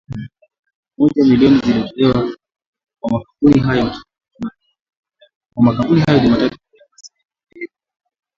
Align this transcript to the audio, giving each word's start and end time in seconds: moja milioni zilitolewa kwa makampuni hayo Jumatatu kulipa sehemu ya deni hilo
moja 0.97 1.23
milioni 1.25 1.59
zilitolewa 1.59 2.37
kwa 3.01 3.11
makampuni 3.13 3.59
hayo 3.61 3.89
Jumatatu 5.55 5.85
kulipa 5.87 6.11
sehemu 6.11 6.33
ya 6.33 6.39
deni 6.39 6.57
hilo 7.53 7.69